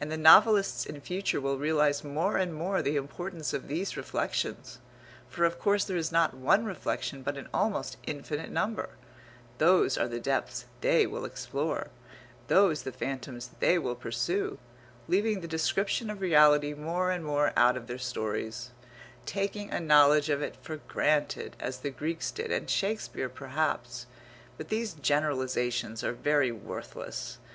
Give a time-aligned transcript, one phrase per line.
[0.00, 4.78] And the novelists in future will realize more and more the importance of these reflections,
[5.28, 8.88] for of course there is not one reflection but an almost infinite number;
[9.58, 11.88] those are the depths they will explore,
[12.46, 14.56] those the phantoms they will pursue,
[15.06, 18.70] leaving the description of reality more and more out of their stories,
[19.26, 24.06] taking a knowledge of it for granted, as the Greeks did and Shakespeare perhaps
[24.56, 27.36] but these generalizations are very worthless.